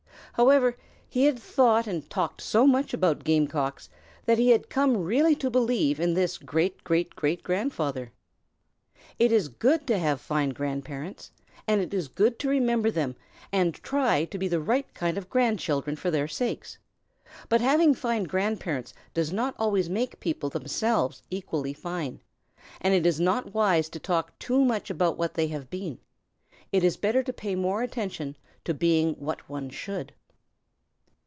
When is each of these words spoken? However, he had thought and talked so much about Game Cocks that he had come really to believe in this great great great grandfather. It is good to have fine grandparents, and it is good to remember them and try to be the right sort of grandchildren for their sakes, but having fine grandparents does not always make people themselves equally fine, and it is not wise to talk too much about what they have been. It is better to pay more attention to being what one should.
However, 0.35 0.75
he 1.09 1.25
had 1.25 1.37
thought 1.37 1.85
and 1.87 2.09
talked 2.09 2.39
so 2.41 2.65
much 2.65 2.93
about 2.93 3.25
Game 3.25 3.47
Cocks 3.47 3.89
that 4.25 4.37
he 4.39 4.49
had 4.51 4.69
come 4.69 4.95
really 4.97 5.35
to 5.35 5.49
believe 5.51 5.99
in 5.99 6.13
this 6.13 6.37
great 6.37 6.83
great 6.85 7.15
great 7.17 7.43
grandfather. 7.43 8.13
It 9.19 9.31
is 9.33 9.49
good 9.49 9.85
to 9.87 9.99
have 9.99 10.21
fine 10.21 10.49
grandparents, 10.51 11.31
and 11.67 11.81
it 11.81 11.93
is 11.93 12.07
good 12.07 12.39
to 12.39 12.49
remember 12.49 12.89
them 12.89 13.17
and 13.51 13.75
try 13.83 14.23
to 14.23 14.37
be 14.37 14.47
the 14.47 14.61
right 14.61 14.87
sort 14.97 15.17
of 15.17 15.29
grandchildren 15.29 15.97
for 15.97 16.09
their 16.09 16.29
sakes, 16.29 16.77
but 17.49 17.59
having 17.61 17.93
fine 17.93 18.23
grandparents 18.23 18.93
does 19.13 19.33
not 19.33 19.53
always 19.59 19.89
make 19.89 20.21
people 20.21 20.49
themselves 20.49 21.21
equally 21.29 21.73
fine, 21.73 22.21
and 22.79 22.93
it 22.95 23.05
is 23.05 23.19
not 23.19 23.53
wise 23.53 23.89
to 23.89 23.99
talk 23.99 24.39
too 24.39 24.63
much 24.63 24.89
about 24.89 25.17
what 25.17 25.33
they 25.33 25.47
have 25.47 25.69
been. 25.69 25.99
It 26.71 26.83
is 26.85 26.95
better 26.97 27.21
to 27.21 27.33
pay 27.33 27.53
more 27.53 27.83
attention 27.83 28.37
to 28.63 28.73
being 28.73 29.13
what 29.15 29.47
one 29.49 29.69
should. 29.69 30.13